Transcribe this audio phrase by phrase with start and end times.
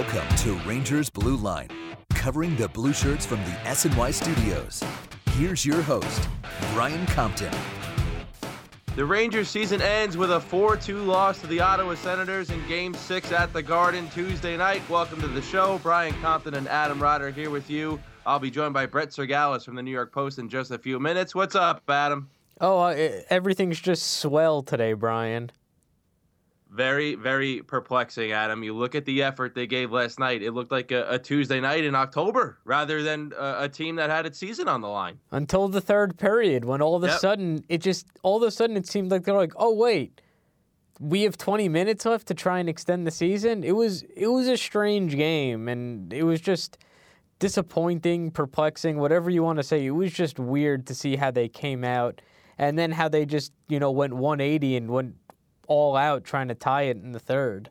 [0.00, 1.68] Welcome to Rangers Blue Line,
[2.14, 4.82] covering the blue shirts from the SNY studios.
[5.32, 6.26] Here's your host,
[6.72, 7.52] Brian Compton.
[8.96, 12.94] The Rangers season ends with a 4 2 loss to the Ottawa Senators in Game
[12.94, 14.80] 6 at the Garden Tuesday night.
[14.88, 15.78] Welcome to the show.
[15.82, 18.00] Brian Compton and Adam Rotter here with you.
[18.24, 20.98] I'll be joined by Brett Cyrgalis from the New York Post in just a few
[20.98, 21.34] minutes.
[21.34, 22.30] What's up, Adam?
[22.58, 25.50] Oh, uh, everything's just swell today, Brian.
[26.70, 28.62] Very, very perplexing, Adam.
[28.62, 30.40] You look at the effort they gave last night.
[30.40, 34.08] It looked like a, a Tuesday night in October rather than a, a, team that
[34.08, 35.18] had its season on the line.
[35.32, 37.18] Until the third period, when all of a yep.
[37.18, 40.20] sudden it just all of a sudden it seemed like they're like, oh wait,
[41.00, 43.64] we have 20 minutes left to try and extend the season.
[43.64, 46.78] It was it was a strange game, and it was just
[47.40, 49.84] disappointing, perplexing, whatever you want to say.
[49.84, 52.20] It was just weird to see how they came out
[52.58, 55.19] and then how they just you know went 180 and went
[55.70, 57.70] all out trying to tie it in the third.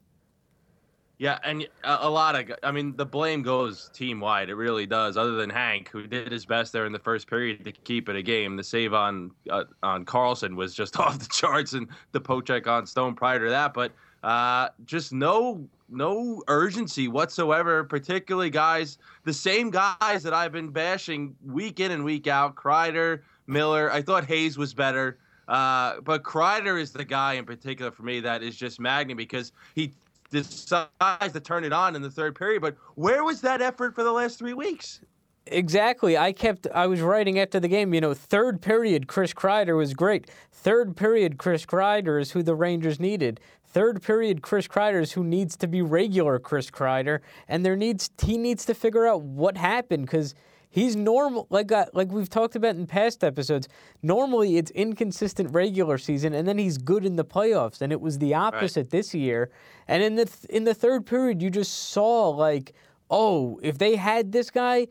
[1.17, 4.49] Yeah, and a, lot of, I mean, the blame goes team wide.
[4.49, 5.17] It really does.
[5.17, 8.15] Other than Hank, who did his best there in the first period to keep it
[8.15, 12.21] a game, the save on uh, on Karlsson was just off the charts, and the
[12.21, 13.73] poke check on Stone prior to that.
[13.73, 13.91] But
[14.23, 17.83] uh, just no no urgency whatsoever.
[17.83, 22.55] Particularly guys, the same guys that I've been bashing week in and week out.
[22.55, 23.91] Kreider, Miller.
[23.91, 25.17] I thought Hayes was better.
[25.49, 29.51] Uh, but Kreider is the guy in particular for me that is just magnet because
[29.73, 29.91] he
[30.29, 32.61] decides to turn it on in the third period.
[32.61, 35.01] But where was that effort for the last three weeks?
[35.47, 36.15] Exactly.
[36.15, 36.67] I kept.
[36.73, 37.95] I was writing after the game.
[37.95, 40.29] You know, third period, Chris Kreider was great.
[40.51, 43.39] Third period, Chris Kreider is who the Rangers needed.
[43.65, 48.11] Third period, Chris Kreider is who needs to be regular Chris Kreider, and there needs
[48.21, 50.35] he needs to figure out what happened because
[50.71, 53.67] He's normal, like uh, like we've talked about in past episodes.
[54.03, 57.81] Normally, it's inconsistent regular season, and then he's good in the playoffs.
[57.81, 58.89] And it was the opposite right.
[58.91, 59.49] this year.
[59.87, 62.73] And in the th- in the third period, you just saw like,
[63.09, 64.87] oh, if they had this guy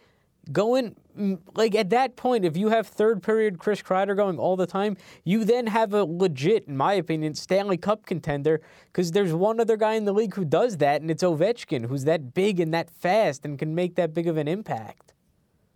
[0.51, 4.57] going, mm, like at that point, if you have third period Chris Kreider going all
[4.57, 8.61] the time, you then have a legit, in my opinion, Stanley Cup contender.
[8.87, 12.03] Because there's one other guy in the league who does that, and it's Ovechkin, who's
[12.03, 15.15] that big and that fast and can make that big of an impact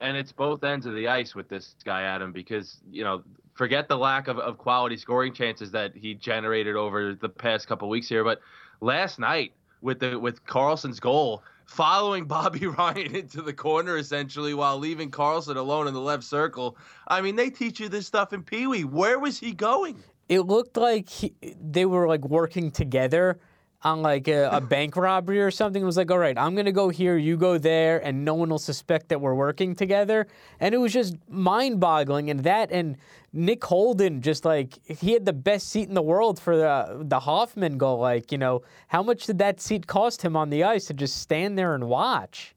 [0.02, 3.22] and it's both ends of the ice with this guy, Adam, because, you know,
[3.54, 7.88] forget the lack of, of quality scoring chances that he generated over the past couple
[7.88, 8.24] weeks here.
[8.24, 8.40] But
[8.80, 14.76] last night with the with Karlsson's goal, following Bobby Ryan into the corner essentially while
[14.76, 16.76] leaving Karlsson alone in the left circle.
[17.06, 18.84] I mean, they teach you this stuff in Pee Wee.
[18.84, 20.02] Where was he going?
[20.28, 23.38] It looked like he, they were like working together
[23.84, 25.82] on like a, a bank robbery or something.
[25.82, 28.50] It was like, all right, I'm gonna go here, you go there, and no one
[28.50, 30.26] will suspect that we're working together.
[30.60, 32.30] And it was just mind-boggling.
[32.30, 32.96] And that and
[33.32, 37.20] Nick Holden just like he had the best seat in the world for the the
[37.20, 37.98] Hoffman goal.
[37.98, 41.16] Like, you know, how much did that seat cost him on the ice to just
[41.16, 42.54] stand there and watch?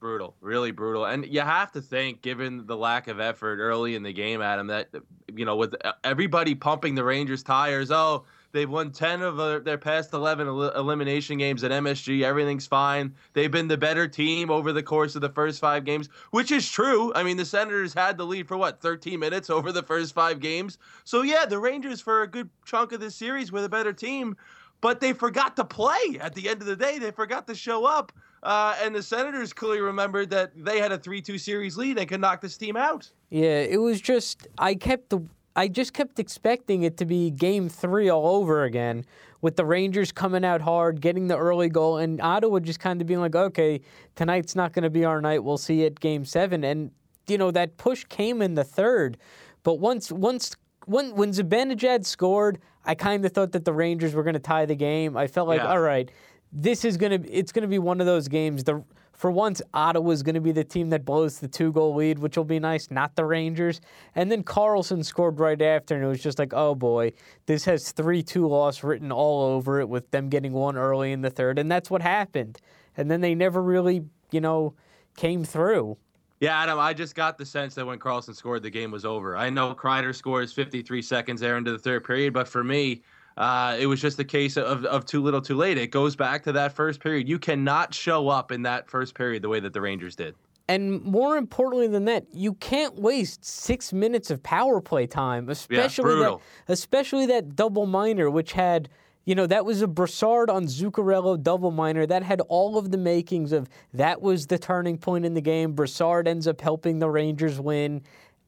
[0.00, 1.04] Brutal, really brutal.
[1.04, 4.66] And you have to think, given the lack of effort early in the game, Adam,
[4.66, 4.88] that
[5.32, 9.78] you know, with uh, everybody pumping the Rangers tires, oh They've won 10 of their
[9.78, 12.22] past 11 el- elimination games at MSG.
[12.22, 13.14] Everything's fine.
[13.32, 16.70] They've been the better team over the course of the first five games, which is
[16.70, 17.12] true.
[17.14, 20.38] I mean, the Senators had the lead for what, 13 minutes over the first five
[20.38, 20.76] games?
[21.04, 24.36] So, yeah, the Rangers, for a good chunk of this series, were the better team,
[24.82, 26.98] but they forgot to play at the end of the day.
[26.98, 28.12] They forgot to show up.
[28.42, 32.08] Uh, and the Senators clearly remembered that they had a 3 2 series lead and
[32.08, 33.08] could knock this team out.
[33.30, 35.22] Yeah, it was just, I kept the
[35.54, 39.04] I just kept expecting it to be game three all over again
[39.42, 43.06] with the Rangers coming out hard, getting the early goal, and Ottawa just kind of
[43.06, 43.80] being like, okay,
[44.14, 45.42] tonight's not going to be our night.
[45.44, 46.64] We'll see it game seven.
[46.64, 46.92] And,
[47.26, 49.18] you know, that push came in the third.
[49.64, 54.22] But once, once, when, when Zibanejad scored, I kind of thought that the Rangers were
[54.22, 55.16] going to tie the game.
[55.16, 55.70] I felt like, yeah.
[55.70, 56.10] all right,
[56.52, 58.64] this is going to, it's going to be one of those games.
[58.64, 58.82] The,
[59.12, 62.36] for once, Ottawa's going to be the team that blows the two goal lead, which
[62.36, 63.80] will be nice, not the Rangers.
[64.14, 67.12] And then Karlsson scored right after, and it was just like, oh boy,
[67.46, 71.20] this has 3 2 loss written all over it with them getting one early in
[71.20, 71.58] the third.
[71.58, 72.58] And that's what happened.
[72.96, 74.74] And then they never really, you know,
[75.16, 75.96] came through.
[76.40, 79.36] Yeah, Adam, I just got the sense that when Karlsson scored, the game was over.
[79.36, 83.02] I know Kreider scores 53 seconds there into the third period, but for me,
[83.36, 85.78] uh, it was just a case of, of too little, too late.
[85.78, 87.28] It goes back to that first period.
[87.28, 90.34] You cannot show up in that first period the way that the Rangers did.
[90.68, 96.20] And more importantly than that, you can't waste six minutes of power play time, especially
[96.20, 96.38] yeah, that,
[96.68, 98.88] especially that double minor, which had,
[99.24, 102.96] you know, that was a Brassard on Zuccarello double minor that had all of the
[102.96, 105.72] makings of that was the turning point in the game.
[105.72, 108.02] Brassard ends up helping the Rangers win,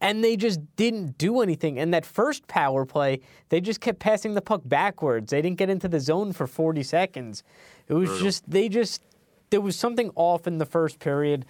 [0.04, 1.78] and they just didn't do anything.
[1.78, 5.30] And that first power play, they just kept passing the puck backwards.
[5.30, 7.42] They didn't get into the zone for 40 seconds.
[7.88, 9.02] It was just they just
[9.48, 11.46] there was something off in the first period.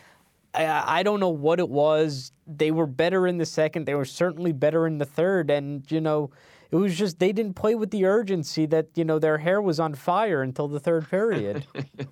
[0.54, 2.30] I, I don't know what it was.
[2.46, 3.86] They were better in the second.
[3.86, 6.30] They were certainly better in the third, and you know,
[6.70, 9.80] it was just they didn't play with the urgency that you know their hair was
[9.80, 11.66] on fire until the third period.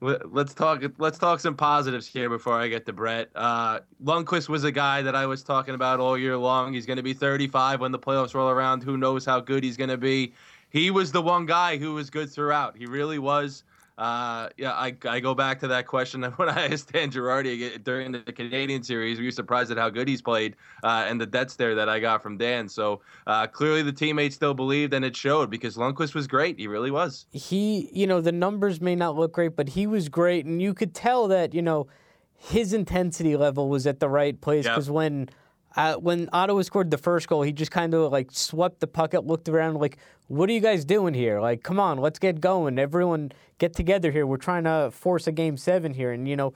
[0.00, 0.82] let's talk.
[0.98, 3.30] Let's talk some positives here before I get to Brett.
[3.34, 6.72] Uh, Lundqvist was a guy that I was talking about all year long.
[6.72, 8.82] He's going to be 35 when the playoffs roll around.
[8.82, 10.32] Who knows how good he's going to be?
[10.70, 12.76] He was the one guy who was good throughout.
[12.76, 13.64] He really was.
[14.00, 18.12] Uh, yeah, I, I go back to that question when I asked Dan Girardi during
[18.12, 19.18] the Canadian series.
[19.18, 22.00] Were you surprised at how good he's played uh, and the debt stare that I
[22.00, 22.66] got from Dan?
[22.66, 26.58] So uh, clearly the teammates still believed, and it showed because Lundqvist was great.
[26.58, 27.26] He really was.
[27.30, 30.72] He, you know, the numbers may not look great, but he was great, and you
[30.72, 31.86] could tell that, you know,
[32.34, 34.94] his intensity level was at the right place because yep.
[34.94, 35.28] when
[35.76, 39.14] uh, when Ottawa scored the first goal, he just kind of like swept the puck
[39.14, 41.40] up, looked around, like, "What are you guys doing here?
[41.40, 42.78] Like, come on, let's get going.
[42.78, 44.26] Everyone, get together here.
[44.26, 46.54] We're trying to force a game seven here." And you know,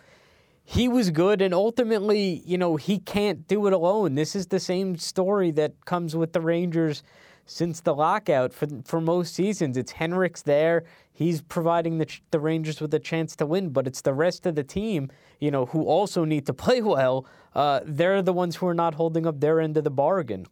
[0.64, 4.14] he was good, and ultimately, you know, he can't do it alone.
[4.14, 7.02] This is the same story that comes with the Rangers
[7.46, 9.76] since the lockout for for most seasons.
[9.76, 10.84] It's Henrik's there.
[11.12, 14.54] He's providing the the Rangers with a chance to win, but it's the rest of
[14.54, 15.10] the team,
[15.40, 18.94] you know, who also need to play well uh, they're the ones who are not
[18.94, 20.46] holding up their end of the bargain.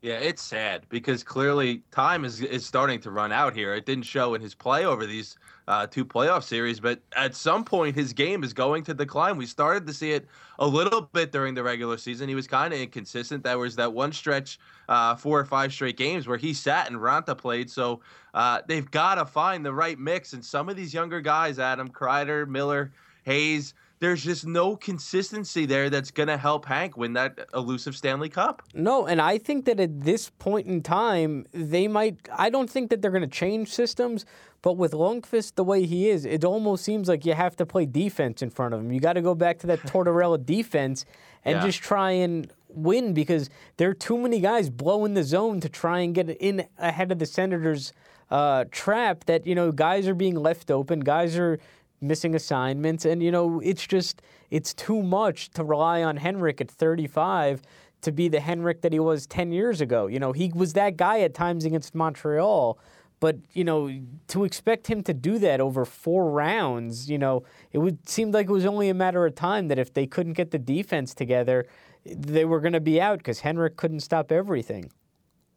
[0.00, 3.74] Yeah, it's sad because clearly time is is starting to run out here.
[3.74, 5.36] It didn't show in his play over these
[5.66, 9.36] uh, two playoff series, but at some point his game is going to decline.
[9.36, 10.28] We started to see it
[10.60, 12.28] a little bit during the regular season.
[12.28, 13.42] He was kind of inconsistent.
[13.42, 17.00] There was that one stretch, uh, four or five straight games where he sat and
[17.00, 17.68] Raanta played.
[17.68, 18.00] So
[18.34, 20.32] uh, they've got to find the right mix.
[20.32, 22.92] And some of these younger guys, Adam Kreider, Miller,
[23.24, 28.28] Hayes there's just no consistency there that's going to help Hank win that elusive Stanley
[28.28, 28.62] Cup.
[28.74, 32.28] No, and I think that at this point in time, they might.
[32.32, 34.24] I don't think that they're going to change systems,
[34.62, 37.86] but with Lundqvist the way he is, it almost seems like you have to play
[37.86, 38.92] defense in front of him.
[38.92, 41.04] You got to go back to that Tortorella defense
[41.44, 41.66] and yeah.
[41.66, 46.00] just try and win because there are too many guys blowing the zone to try
[46.00, 47.92] and get in ahead of the Senators'
[48.30, 49.24] uh, trap.
[49.24, 51.00] That you know, guys are being left open.
[51.00, 51.58] Guys are
[52.00, 53.04] missing assignments.
[53.04, 57.62] And, you know, it's just, it's too much to rely on Henrik at 35
[58.02, 60.06] to be the Henrik that he was 10 years ago.
[60.06, 62.78] You know, he was that guy at times against Montreal.
[63.20, 63.90] But, you know,
[64.28, 67.42] to expect him to do that over four rounds, you know,
[67.72, 70.34] it would seem like it was only a matter of time that if they couldn't
[70.34, 71.66] get the defense together,
[72.04, 74.90] they were going to be out because Henrik couldn't stop everything.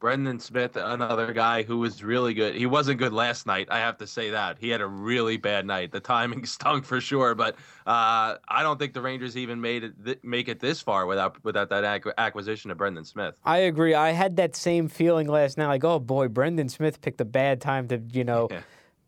[0.01, 2.55] Brendan Smith, another guy who was really good.
[2.55, 3.67] He wasn't good last night.
[3.69, 5.91] I have to say that he had a really bad night.
[5.91, 7.53] The timing stunk for sure, but
[7.85, 11.41] uh, I don't think the Rangers even made it th- make it this far without
[11.45, 13.35] without that ac- acquisition of Brendan Smith.
[13.45, 13.93] I agree.
[13.93, 15.67] I had that same feeling last night.
[15.67, 18.49] Like, oh boy, Brendan Smith picked a bad time to you know.
[18.57, 18.61] Yeah.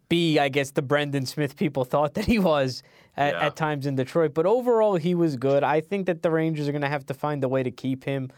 [0.10, 2.84] Be, I guess, the Brendan Smith people thought that he was
[3.18, 3.46] at, yeah.
[3.48, 4.36] at times in Detroit.
[4.36, 5.64] But overall, he was good.
[5.64, 8.04] I think that the Rangers are going to have to find a way to keep
[8.04, 8.30] him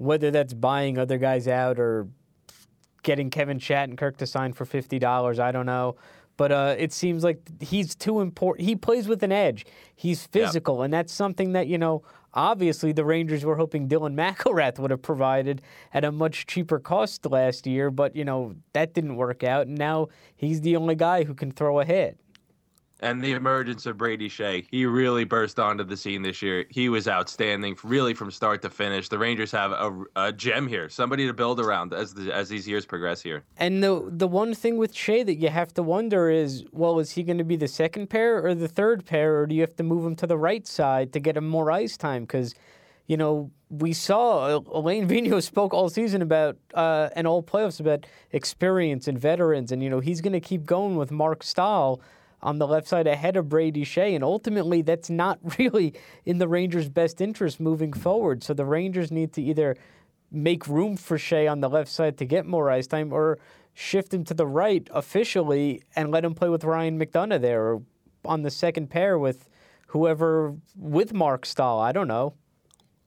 [0.00, 2.08] whether that's buying other guys out or
[3.02, 5.96] getting Kevin Shattenkirk to sign for fifty dollars, I don't know.
[6.38, 8.66] But uh, it seems like he's too important.
[8.66, 9.66] He plays with an edge.
[9.94, 10.84] He's physical, yep.
[10.86, 12.02] and that's something that you know.
[12.32, 15.60] Obviously, the Rangers were hoping Dylan McIlrath would have provided
[15.92, 19.66] at a much cheaper cost last year, but you know that didn't work out.
[19.66, 22.18] And now he's the only guy who can throw a hit
[23.00, 24.66] and the emergence of Brady Skjei.
[24.70, 26.64] He really burst onto the scene this year.
[26.68, 29.08] He was outstanding, really from start to finish.
[29.08, 32.68] The Rangers have a, a gem here, somebody to build around as the, as these
[32.68, 33.42] years progress here.
[33.56, 37.12] And the the one thing with Skjei that you have to wonder is, well, is
[37.12, 39.76] he going to be the second pair or the third pair, or do you have
[39.76, 42.22] to move him to the right side to get him more ice time?
[42.22, 42.54] Because
[43.06, 48.06] you know, we saw Alain Vigneault spoke all season about uh, and all playoffs about
[48.30, 52.00] experience and veterans, and you know he's going to keep going with Mark Staal
[52.42, 54.14] on the left side ahead of Brady Skjei.
[54.14, 55.94] And ultimately, that's not really
[56.24, 58.42] in the Rangers' best interest moving forward.
[58.42, 59.76] So the Rangers need to either
[60.30, 63.38] make room for Skjei on the left side to get more ice time or
[63.74, 67.82] shift him to the right officially and let him play with Ryan McDonagh there or
[68.24, 69.48] on the second pair with
[69.88, 71.80] whoever with Mark Staal.
[71.80, 72.34] I don't know.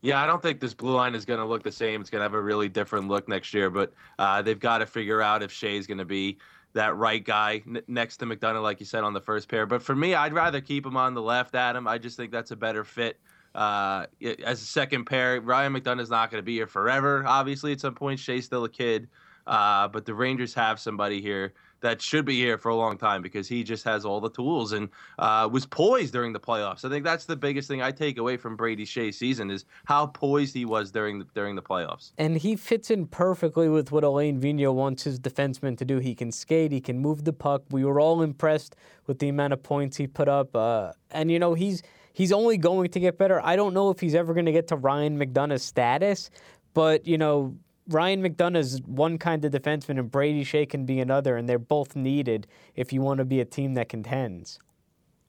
[0.02, 2.02] Yeah, I don't think this blue line is going to look the same.
[2.02, 4.86] It's going to have a really different look next year, but uh, they've got to
[4.86, 6.38] figure out if Skjei's going to be
[6.74, 9.66] that right guy n- next to McDonagh, like you said on the first pair.
[9.66, 11.88] But for me, I'd rather keep him on the left, Adam.
[11.88, 13.20] I just think that's a better fit
[13.56, 14.08] uh,
[14.44, 15.40] as a second pair.
[15.42, 17.24] Ryan McDonagh is not going to be here forever.
[17.26, 19.08] Obviously, at some point, Skjei's still a kid,
[19.48, 23.22] uh, but the Rangers have somebody here that should be here for a long time
[23.22, 26.84] because he just has all the tools and uh, was poised during the playoffs.
[26.84, 30.08] I think that's the biggest thing I take away from Brady Skjei's season is how
[30.08, 32.14] poised he was during the, during the playoffs.
[32.18, 36.00] And he fits in perfectly with what Alain Vigneault wants his defenseman to do.
[36.00, 37.64] He can skate, he can move the puck.
[37.70, 38.76] We were all impressed
[39.06, 42.58] with the amount of points he put up, uh, and you know he's he's only
[42.58, 43.42] going to get better.
[43.46, 46.30] I don't know if he's ever going to get to Ryan McDonagh's status,
[46.74, 51.00] but you know Ryan McDonagh is one kind of defenseman and Brady Skjei can be
[51.00, 54.60] another, and they're both needed if you want to be a team that contends.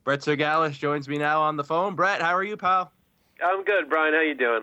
[0.05, 1.95] Brett Cyrgalis joins me now on the phone.
[1.95, 2.93] Brett, how are you, pal?
[3.43, 4.15] I'm good, Brian.
[4.15, 4.63] How you doing?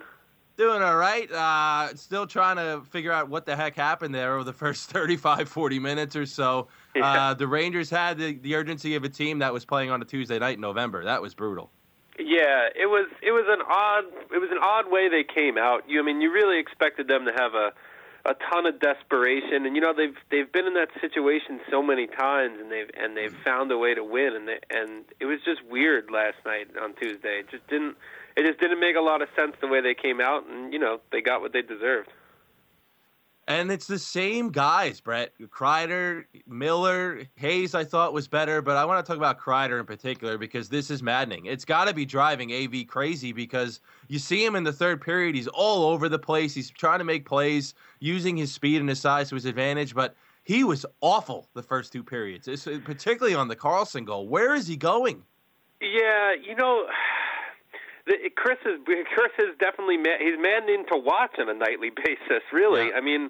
[0.56, 1.30] Doing all right.
[1.32, 5.50] Uh, still trying to figure out what the heck happened there over the first 35,
[5.50, 6.68] 40 minutes or so.
[6.96, 7.30] Yeah.
[7.30, 10.06] Uh, the Rangers had the, the urgency of a team that was playing on a
[10.06, 11.04] Tuesday night in November.
[11.04, 11.72] That was brutal.
[12.20, 15.90] Yeah, it was it was an odd it was an odd way they came out.
[15.90, 17.72] You I mean you really expected them to have a
[18.24, 22.06] a ton of desperation and you know they've they've been in that situation so many
[22.06, 25.40] times and they've and they've found a way to win and they, and it was
[25.44, 27.40] just weird last night on Tuesday.
[27.40, 27.96] It just didn't
[28.36, 30.80] it just didn't make a lot of sense the way they came out and you
[30.80, 32.10] know they got what they deserved.
[33.52, 35.34] And it's the same guys, Brett.
[35.50, 39.86] Kreider, Miller, Hayes, I thought was better, but I want to talk about Kreider in
[39.86, 41.48] particular because this is maddening.
[41.48, 45.36] It's got to be driving AV crazy because you see him in the third period.
[45.36, 46.54] He's all over the place.
[46.54, 50.16] He's trying to make plays, using his speed and his size to his advantage, but
[50.44, 54.30] he was awful the first two periods, uh, particularly on the Karlsson goal.
[54.30, 55.24] Where is he going?
[55.82, 56.86] Yeah, you know,
[58.36, 62.44] Chris is Chris is definitely man, he's maddening to watch on a nightly basis.
[62.52, 62.98] Really, yeah.
[62.98, 63.30] I mean,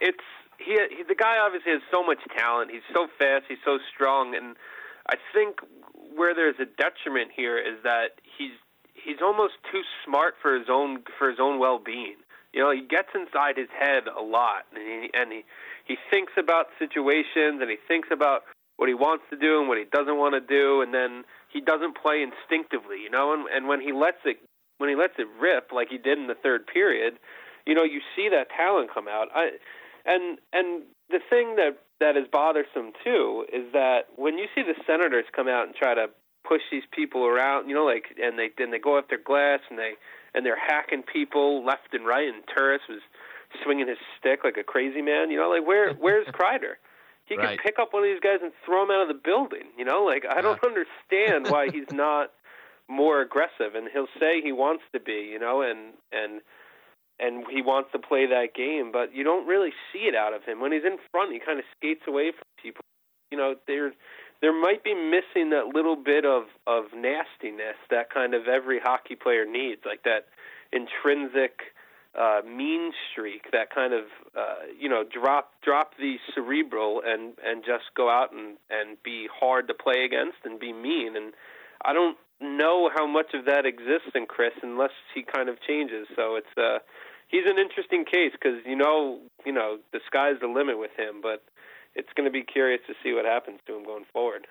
[0.00, 0.24] it's
[0.58, 2.70] he, he the guy obviously has so much talent.
[2.70, 3.44] He's so fast.
[3.48, 4.56] He's so strong, and
[5.08, 5.60] I think
[6.14, 8.52] where there's a detriment here is that he's
[8.94, 12.16] he's almost too smart for his own for his own well being.
[12.52, 15.44] You know, he gets inside his head a lot, and he and he
[15.84, 18.42] he thinks about situations and he thinks about
[18.80, 21.22] what he wants to do and what he doesn't want to do, and then
[21.52, 23.34] he doesn't play instinctively, you know.
[23.34, 24.40] And, and when he lets it
[24.78, 27.18] when he lets it rip like he did in the third period,
[27.66, 29.28] you know, you see that talent come out.
[29.34, 29.50] I
[30.06, 34.80] and and the thing that that is bothersome too is that when you see the
[34.86, 36.06] senators come out and try to
[36.48, 39.78] push these people around, you know, like and they then they go after glass and
[39.78, 39.92] they
[40.32, 42.32] and they're hacking people left and right.
[42.32, 43.04] And Turris was
[43.62, 45.30] swinging his stick like a crazy man.
[45.30, 46.80] You know, like where where's Kreider?
[47.30, 47.56] He right.
[47.56, 49.70] could pick up one of these guys and throw him out of the building.
[49.78, 52.32] You know, like I don't understand why he's not
[52.88, 53.76] more aggressive.
[53.76, 56.42] And he'll say he wants to be, you know, and and
[57.20, 60.42] and he wants to play that game, but you don't really see it out of
[60.42, 60.60] him.
[60.60, 62.82] When he's in front, he kind of skates away from people.
[63.30, 63.92] You know, there
[64.42, 69.14] there might be missing that little bit of of nastiness that kind of every hockey
[69.14, 70.26] player needs, like that
[70.72, 71.60] intrinsic
[72.18, 74.04] uh, mean streak, that kind of
[74.36, 79.28] uh, you know drop drop the cerebral and and just go out and and be
[79.32, 81.16] hard to play against and be mean.
[81.16, 81.32] And
[81.84, 86.08] I don't know how much of that exists in Chris unless he kind of changes.
[86.16, 86.78] So it's uh,
[87.28, 91.20] he's an interesting case because you know you know the sky's the limit with him,
[91.22, 91.44] but
[91.94, 94.46] it's going to be curious to see what happens to him going forward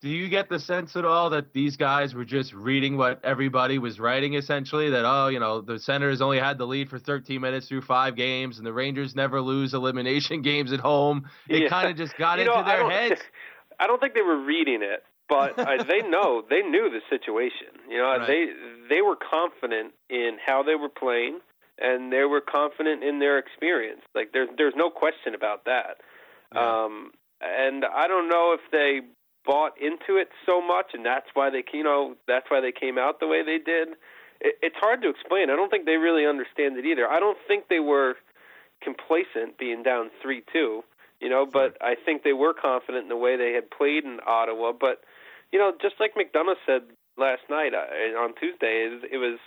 [0.00, 3.78] do you get the sense at all that these guys were just reading what everybody
[3.78, 7.40] was writing essentially that oh you know the senators only had the lead for 13
[7.40, 11.68] minutes through five games and the rangers never lose elimination games at home it yeah.
[11.68, 13.20] kind of just got you into know, their heads
[13.80, 17.68] i don't think they were reading it but uh, they know they knew the situation
[17.88, 18.26] you know right.
[18.26, 18.46] they
[18.88, 21.40] they were confident in how they were playing
[21.78, 25.98] and they were confident in their experience like there's there's no question about that
[26.54, 26.84] yeah.
[26.84, 29.00] um and I don't know if they
[29.44, 32.98] bought into it so much, and that's why they, you know, that's why they came
[32.98, 33.88] out the way they did.
[34.40, 35.50] It, it's hard to explain.
[35.50, 37.08] I don't think they really understand it either.
[37.08, 38.16] I don't think they were
[38.82, 40.82] complacent being down three two,
[41.20, 44.18] you know, but I think they were confident in the way they had played in
[44.26, 44.72] Ottawa.
[44.72, 45.02] But
[45.52, 46.82] you know, just like McDonagh said
[47.16, 49.38] last night uh, on Tuesday, is it was,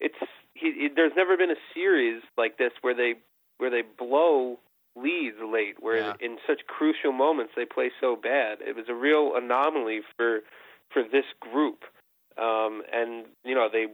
[0.00, 0.14] it's
[0.54, 3.14] he, he, there's never been a series like this where they
[3.58, 4.58] where they blow
[4.96, 6.14] leads late, where yeah.
[6.20, 8.58] in such crucial moments they play so bad.
[8.60, 10.40] It was a real anomaly for
[10.92, 11.82] for this group,
[12.38, 13.86] um, and you know they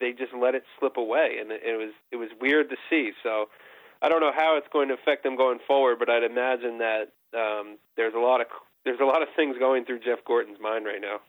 [0.00, 3.12] they just let it slip away, and it, it was it was weird to see.
[3.22, 3.48] So
[4.02, 7.12] I don't know how it's going to affect them going forward, but I'd imagine that
[7.34, 8.48] um, there's a lot of
[8.84, 11.20] there's a lot of things going through Jeff Gorton's mind right now.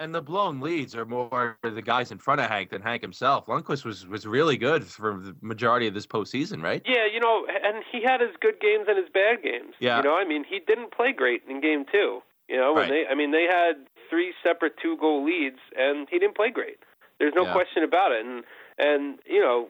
[0.00, 3.44] And the blown leads are more the guys in front of Hank than Hank himself.
[3.46, 6.80] Lundqvist was was really good for the majority of this postseason, right?
[6.86, 9.74] Yeah, you know, and he had his good games and his bad games.
[9.78, 9.98] Yeah.
[9.98, 12.22] You know, I mean, he didn't play great in game two.
[12.48, 13.06] You know, when right.
[13.06, 13.74] they, I mean, they had
[14.08, 16.78] three separate two goal leads, and he didn't play great.
[17.18, 17.52] There's no yeah.
[17.52, 18.24] question about it.
[18.24, 18.44] And
[18.78, 19.68] and you know,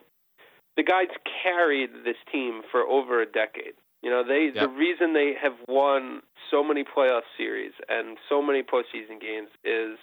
[0.77, 1.07] the guys
[1.43, 3.73] carried this team for over a decade.
[4.01, 4.63] You know, they Yep.
[4.63, 9.99] the reason they have won so many playoff series and so many postseason games is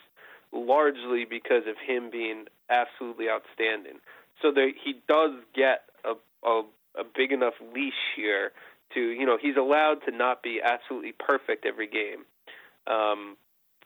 [0.53, 3.99] largely because of him being absolutely outstanding.
[4.43, 6.15] So there, he does get a,
[6.49, 6.63] a
[6.99, 8.53] a big enough leash here
[8.95, 12.25] to you know he's allowed to not be absolutely perfect every game.
[12.87, 13.37] Um,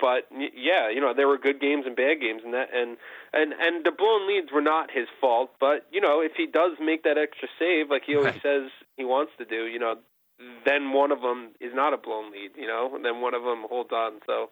[0.00, 2.96] but yeah, you know there were good games and bad games, and that and
[3.32, 5.50] and and the blown leads were not his fault.
[5.60, 8.42] But you know if he does make that extra save, like he always Right.
[8.42, 9.96] says he wants to do, you know,
[10.64, 13.42] then one of them is not a blown lead, you know, and then one of
[13.42, 14.20] them holds on.
[14.26, 14.50] So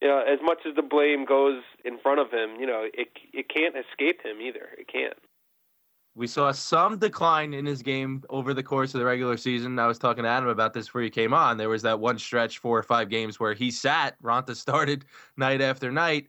[0.00, 3.08] you know, as much as the blame goes in front of him, you know, it
[3.32, 4.68] it can't escape him either.
[4.78, 5.14] It can't.
[6.16, 9.78] We saw some decline in his game over the course of the regular season.
[9.78, 11.56] I was talking to Adam about this before he came on.
[11.56, 14.20] There was that one stretch, four or five games, where he sat.
[14.20, 15.04] Raanta started
[15.36, 16.28] night after night.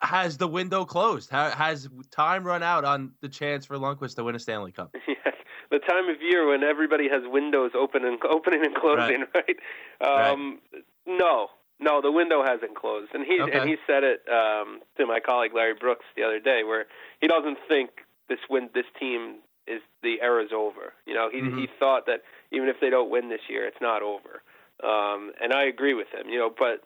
[0.00, 1.28] Has the window closed?
[1.30, 4.94] Has time run out on the chance for Lundqvist to win a Stanley Cup?
[5.06, 5.34] Yes,
[5.70, 9.56] the time of year when everybody has windows open and opening and closing, right?
[10.32, 10.60] Um,
[11.06, 11.48] No,
[11.80, 13.58] no, the window hasn't closed, and he Okay.
[13.58, 16.86] and he said it um, to my colleague Larry Brooks the other day, where
[17.20, 17.90] he doesn't think
[18.28, 20.92] this win this team is the era's over.
[21.06, 21.56] You know, he Mhm.
[21.56, 22.22] he thought that
[22.52, 24.42] even if they don't win this year, it's not over,
[24.82, 26.28] um, and I agree with him.
[26.28, 26.84] You know, but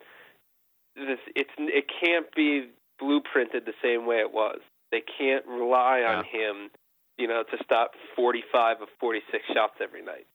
[0.96, 2.70] this it's it can't be
[3.00, 4.60] blueprinted the same way it was.
[4.92, 6.70] They can't rely on him,
[7.18, 10.26] you know, to stop 45 of 46 shots every night.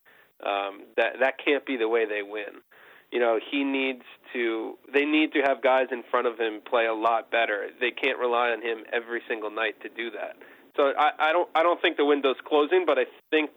[0.43, 2.61] Um, that that can't be the way they win.
[3.11, 4.77] You know, he needs to.
[4.93, 7.67] They need to have guys in front of him play a lot better.
[7.79, 10.35] They can't rely on him every single night to do that.
[10.77, 11.49] So I, I don't.
[11.55, 13.49] I don't think the window's closing, but I think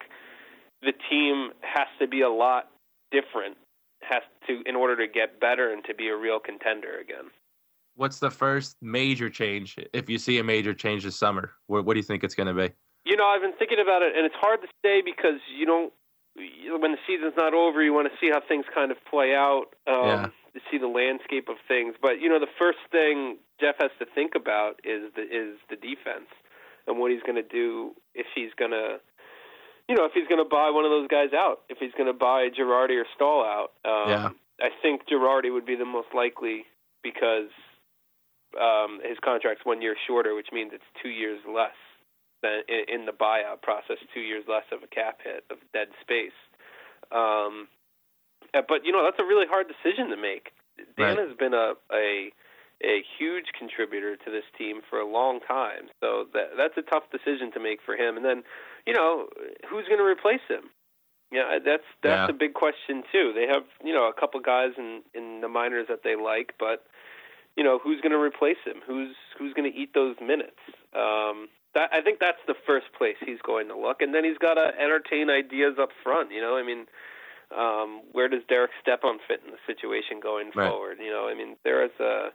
[0.80, 2.68] the team has to be a lot
[3.10, 3.56] different.
[4.02, 7.30] Has to in order to get better and to be a real contender again.
[7.94, 11.52] What's the first major change, if you see a major change this summer?
[11.66, 12.72] What, what do you think it's going to be?
[13.04, 15.92] You know, I've been thinking about it, and it's hard to say because you don't.
[16.34, 19.66] When the season's not over, you want to see how things kind of play out,
[19.86, 20.30] um, Yeah.
[20.54, 21.94] to see the landscape of things.
[22.00, 25.76] But you know, the first thing Jeff has to think about is the is the
[25.76, 26.28] defense
[26.86, 29.00] and what he's going to do if he's going to,
[29.88, 32.08] you know, if he's going to buy one of those guys out, if he's going
[32.08, 33.72] to buy Girardi or Staal out.
[33.84, 34.30] Um, Yeah.
[34.60, 36.66] I think Girardi would be the most likely
[37.02, 37.50] because
[38.60, 41.74] um, his contract's one year shorter, which means it's two years less
[42.42, 46.36] than in, the buyout process, two years less of a cap hit of dead space.
[47.10, 47.68] Um,
[48.54, 50.52] uh, but you know that's a really hard decision to make.
[50.96, 51.18] Dan Right.
[51.28, 52.32] has been a, a
[52.84, 57.04] a huge contributor to this team for a long time, so that that's a tough
[57.12, 58.16] decision to make for him.
[58.16, 58.42] And then,
[58.86, 59.28] you know,
[59.68, 60.70] who's going to replace him?
[61.30, 62.34] Yeah, that's that's Yeah.
[62.34, 63.32] a big question too.
[63.34, 66.84] They have you know a couple guys in in the minors that they like, but
[67.56, 68.82] you know who's going to replace him?
[68.86, 70.60] Who's who's going to eat those minutes?
[70.94, 74.38] Um, that, I think that's the first place he's going to look, and then he's
[74.38, 76.30] got to entertain ideas up front.
[76.32, 76.86] You know, I mean,
[77.56, 80.68] um, where does Derek Stepan fit in the situation going Right.
[80.68, 80.98] forward?
[81.00, 82.32] You know, I mean, there is a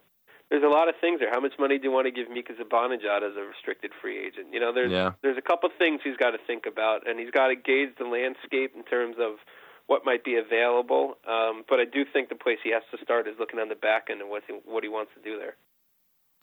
[0.49, 1.29] there's a lot of things there.
[1.29, 4.53] How much money do you want to give Mika Zibanejad as a restricted free agent?
[4.53, 5.11] You know, there's Yeah.
[5.21, 7.95] there's a couple of things he's got to think about, and he's got to gauge
[7.97, 9.39] the landscape in terms of
[9.87, 11.17] what might be available.
[11.25, 13.75] Um, but I do think the place he has to start is looking on the
[13.75, 15.55] back end and what he, what he wants to do there.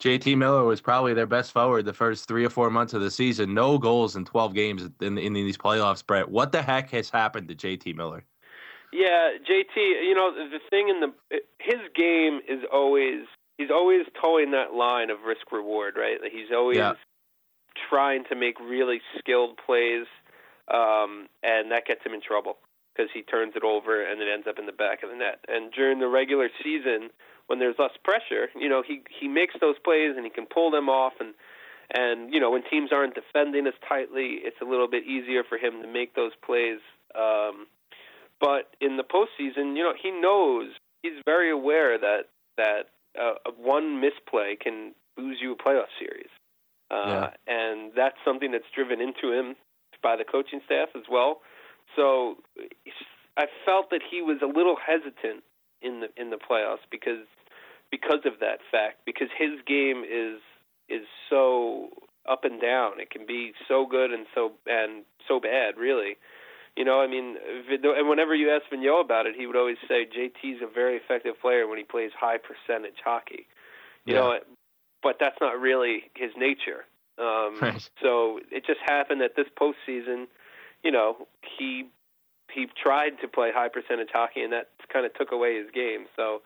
[0.01, 3.09] JT Miller was probably their best forward the first three or four months of the
[3.11, 3.53] season.
[3.53, 6.29] No goals in 12 games in, in these playoffs, Brett.
[6.29, 8.23] What the heck has happened to JT Miller?
[8.91, 9.75] Yeah, JT.
[9.75, 13.25] You know the thing in the his game is always
[13.57, 16.17] he's always toeing that line of risk reward, right?
[16.21, 16.93] Like, He's always Yeah.
[17.89, 20.05] trying to make really skilled plays,
[20.73, 22.57] um, and that gets him in trouble
[22.93, 25.43] because he turns it over and it ends up in the back of the net.
[25.49, 27.09] And during the regular season,
[27.47, 30.71] when there's less pressure, you know he he makes those plays and he can pull
[30.71, 31.33] them off and.
[31.93, 35.59] And you know when teams aren't defending as tightly, it's a little bit easier for
[35.59, 36.79] him to make those plays.
[37.13, 37.67] Um,
[38.41, 40.71] but in the postseason, you know, he knows
[41.03, 42.23] he's very aware that
[42.57, 46.29] that uh, one misplay can lose you a playoff series,
[46.91, 49.55] uh, and that's something that's driven into him
[50.01, 51.41] by the coaching staff as well.
[51.95, 52.37] So
[53.37, 55.43] I felt that he was a little hesitant
[55.85, 57.27] in the in the playoffs because
[57.91, 60.39] because of that fact because his game is
[60.89, 61.89] is so
[62.27, 62.99] up and down.
[62.99, 66.17] It can be so good and so and so bad, really.
[66.75, 67.37] You know, I mean,
[67.69, 71.39] and whenever you ask Vigneault about it, he would always say JT's a very effective
[71.41, 73.47] player when he plays high percentage hockey.
[74.07, 74.19] You Yeah.
[74.19, 74.39] know,
[75.01, 76.85] but that's not really his nature.
[77.17, 77.81] Um, Right.
[78.01, 80.27] So it just happened that this postseason,
[80.83, 81.85] you know, he
[82.55, 86.07] he tried to play high percentage hockey, and that kind of took away his game.
[86.15, 86.41] So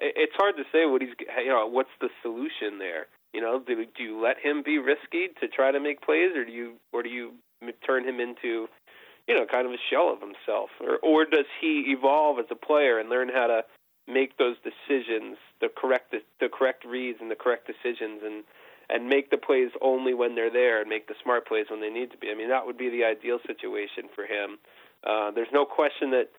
[0.00, 3.06] it- it's hard to say what he's you know what's the solution there.
[3.32, 6.44] You know, do do you let him be risky to try to make plays, or
[6.44, 7.34] do you or do you
[7.82, 8.68] turn him into
[9.26, 12.54] you know, kind of a shell of himself, or or does he evolve as a
[12.54, 13.64] player and learn how to
[14.06, 18.44] make those decisions, the correct the correct reads and the correct decisions, and
[18.90, 21.88] and make the plays only when they're there and make the smart plays when they
[21.88, 22.30] need to be.
[22.30, 24.58] I mean, that would be the ideal situation for him.
[25.06, 26.30] Uh, there's no question that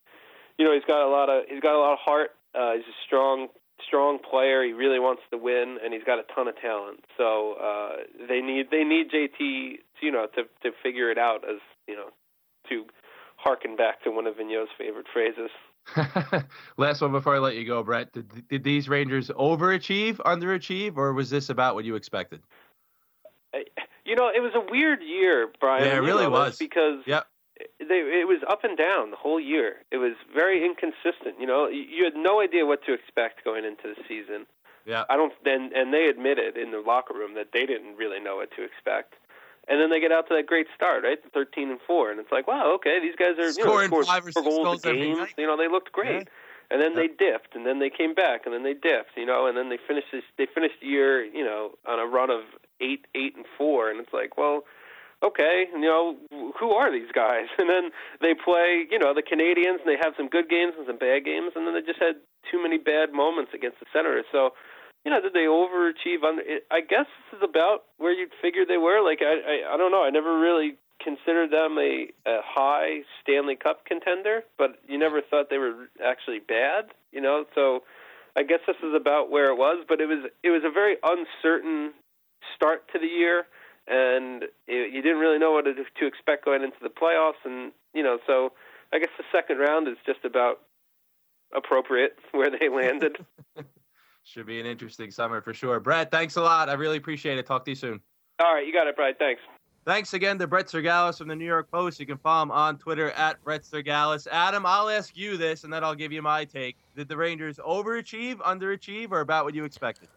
[0.57, 2.31] you know he's got a lot of he's got a lot of heart.
[2.53, 3.47] Uh, he's a strong
[3.85, 4.63] strong player.
[4.63, 7.03] He really wants to win, and he's got a ton of talent.
[7.17, 11.59] So uh, they need they need JT, you know, to to figure it out as
[11.87, 12.09] you know,
[12.69, 12.85] to
[13.37, 15.51] harken back to one of Vigneault's favorite phrases.
[16.77, 18.11] Last one before I let you go, Brett.
[18.11, 22.41] Did, did these Rangers overachieve, underachieve, or was this about what you expected?
[24.05, 25.85] You know, it was a weird year, Brian.
[25.85, 27.25] Yeah, it really was because yep.
[27.79, 29.77] They, it was up and down the whole year.
[29.91, 31.39] It was very inconsistent.
[31.39, 34.45] You know, you had no idea what to expect going into the season.
[34.85, 35.33] Yeah, I don't.
[35.45, 38.63] And and they admitted in the locker room that they didn't really know what to
[38.63, 39.15] expect
[39.67, 41.17] and then they get out to that great start, right?
[41.33, 44.25] Thirteen and four, and it's like, wow, okay, these guys are scoring you know, five
[44.25, 45.25] or six goals, goals a game.
[45.37, 46.71] You know, they looked great, yeah.
[46.71, 46.97] and then yeah.
[46.97, 49.69] they dipped, and then they came back, and then they dipped, you know, and then
[49.69, 52.41] they finished this, they finished the year, you know, on a run of
[52.79, 54.63] eight, eight and four, and it's like, well,
[55.25, 56.15] okay, you know,
[56.59, 57.47] who are these guys?
[57.57, 60.85] And then they play, you know, the Canadiens, and they have some good games and
[60.85, 62.15] some bad games, and then they just had
[62.51, 64.25] too many bad moments against the Senators.
[64.31, 64.53] So
[65.05, 66.23] you know, did they overachieve?
[66.23, 66.39] On
[66.71, 69.05] I guess this is about where you'd figure they were.
[69.05, 70.03] Like I, I, I don't know.
[70.03, 75.51] I never really considered them a, a high Stanley Cup contender, but you never thought
[75.51, 76.85] they were actually bad.
[77.11, 77.83] You know, so
[78.35, 79.85] I guess this is about where it was.
[79.87, 81.93] But it was it was a very uncertain
[82.55, 83.45] start to the year,
[83.87, 87.43] and it, you didn't really know what to, to expect going into the playoffs.
[87.43, 88.53] And you know, so
[88.93, 90.61] I guess the second round is just about
[91.55, 93.17] appropriate where they landed.
[94.23, 95.79] Should be an interesting summer for sure.
[95.79, 96.67] Brett, thanks a lot.
[96.67, 97.45] I really appreciate it.
[97.45, 98.01] Talk to you soon.
[98.39, 99.19] All right, you got it, Brett.
[99.19, 99.41] Thanks.
[99.85, 101.99] Thanks again to Brett Cyrgalis from the New York Post.
[101.99, 104.27] You can follow him on Twitter at Brett Cyrgalis.
[104.31, 106.75] Adam, I'll ask you this, and then I'll give you my take.
[106.95, 110.07] Did the Rangers overachieve, underachieve, or about what you expected?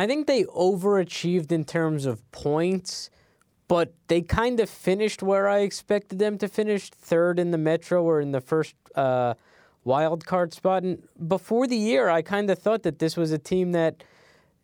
[0.00, 3.10] I think they overachieved in terms of points,
[3.66, 8.02] but they kind of finished where I expected them to finish, third in the Metro
[8.10, 9.34] or in the first uh,–
[9.88, 10.84] wild card spot.
[10.84, 14.04] And before the year, I kind of thought that this was a team that,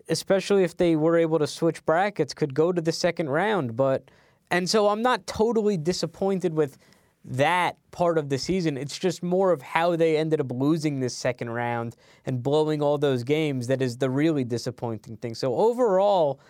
[0.09, 3.75] especially if they were able to switch brackets, could go to the second round.
[3.75, 4.11] But
[4.51, 6.79] and so I'm not totally disappointed with
[7.24, 8.76] that part of the season.
[8.76, 12.98] It's just more of how they ended up losing this second round and blowing all
[12.98, 15.34] those games that is the really disappointing thing.
[15.34, 16.40] So overall,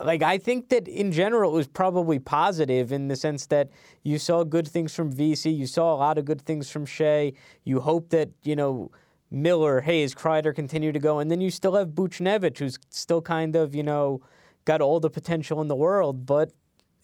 [0.00, 3.68] like I think that in general it was probably positive in the sense that
[4.02, 7.34] you saw good things from Vesey, you saw a lot of good things from Skjei.
[7.64, 8.90] You hope that you know
[9.30, 13.54] Miller, Hayes, Kreider continue to go, and then you still have Buchnevich, who's still kind
[13.54, 14.22] of you know
[14.64, 16.52] got all the potential in the world, but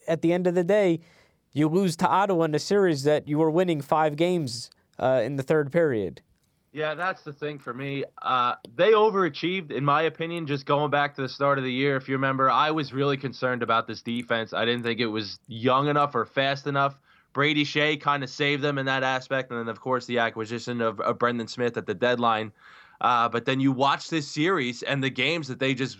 [0.06, 1.00] at the end of the day,
[1.58, 5.36] you lose to Ottawa in a series that you were winning five games uh, in
[5.36, 6.22] the third period.
[6.72, 8.04] Yeah, that's the thing for me.
[8.20, 11.96] Uh, they overachieved, in my opinion, just going back to the start of the year.
[11.96, 14.52] If you remember, I was really concerned about this defense.
[14.52, 16.98] I didn't think it was young enough or fast enough.
[17.32, 19.50] Brady Skjei kind of saved them in that aspect.
[19.50, 22.52] And then, of course, the acquisition of, of Brendan Smith at the deadline.
[23.00, 25.98] Uh, but then you watch this series and the games that they just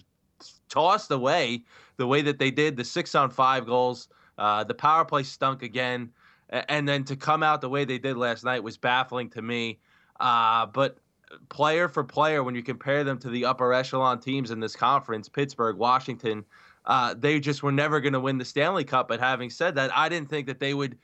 [0.68, 1.62] tossed away
[1.96, 4.08] the way that they did the six on five goals.
[4.38, 6.10] Uh, the power play stunk again.
[6.50, 9.78] And then to come out the way they did last night was baffling to me.
[10.18, 10.98] Uh, but
[11.50, 15.28] player for player, when you compare them to the upper echelon teams in this conference,
[15.28, 16.44] Pittsburgh, Washington,
[16.86, 19.08] uh, they just were never going to win the Stanley Cup.
[19.08, 20.96] But having said that, I didn't think that they would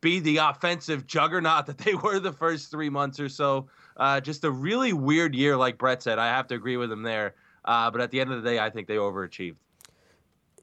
[0.00, 3.68] be the offensive juggernaut that they were the first three months or so.
[3.96, 6.18] Uh, just a really weird year, like Brett said.
[6.18, 7.34] I have to agree with him there.
[7.64, 9.56] Uh, but at the end of the day, I think they overachieved.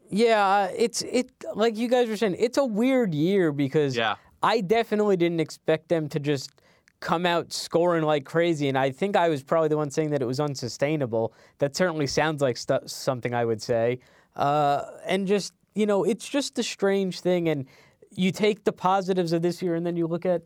[0.09, 2.35] Yeah, it's it like you guys were saying.
[2.39, 4.15] It's a weird year because yeah.
[4.41, 6.51] I definitely didn't expect them to just
[6.99, 8.69] come out scoring like crazy.
[8.69, 11.33] And I think I was probably the one saying that it was unsustainable.
[11.59, 13.99] That certainly sounds like st- something I would say.
[14.35, 17.49] Uh, and just, you know, it's just a strange thing.
[17.49, 17.65] And
[18.11, 20.43] you take the positives of this year and then you look at.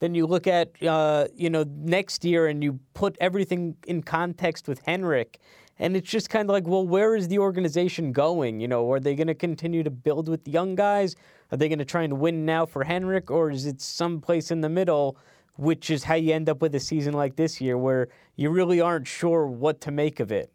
[0.00, 4.68] Then you look at uh, you know next year and you put everything in context
[4.68, 5.38] with Henrik,
[5.78, 8.60] and it's just kind of like, well, where is the organization going?
[8.60, 11.16] You know, are they going to continue to build with young guys?
[11.50, 14.60] Are they going to try and win now for Henrik, or is it someplace in
[14.60, 15.16] the middle
[15.56, 18.80] which is how you end up with a season like this year where you really
[18.80, 20.50] aren't sure what to make of it.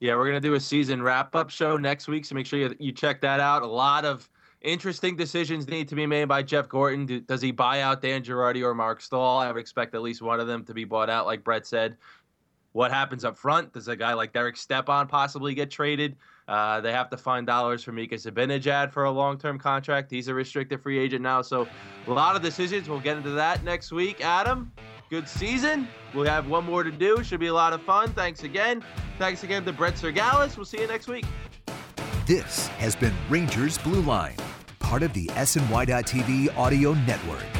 [0.00, 2.60] Yeah, we're going to do a season wrap up show next week, so make sure
[2.60, 3.62] you, you check that out.
[3.62, 7.06] A lot of interesting decisions need to be made by Jeff Gorton.
[7.06, 9.38] Do, does he buy out Dan Girardi or Mark Staal?
[9.38, 11.96] I would expect at least one of them to be bought out, like Brett said.
[12.78, 13.72] What happens up front.
[13.72, 16.14] Does a guy like Derek Stepan possibly get traded?
[16.46, 20.12] Uh, they have to find dollars for Mika Zibanejad for a long-term contract.
[20.12, 21.66] He's a restricted free agent now, so
[22.06, 22.88] a lot of decisions.
[22.88, 24.24] We'll get into that next week.
[24.24, 24.70] Adam,
[25.10, 25.88] good season.
[26.14, 27.20] We'll have one more to do.
[27.24, 28.12] Should be a lot of fun.
[28.12, 28.84] Thanks again.
[29.18, 30.56] Thanks again to Brett Cyrgalis.
[30.56, 31.24] We'll see you next week.
[32.26, 34.36] This has been Rangers Blue Line,
[34.78, 37.57] part of the SNY.TV audio network.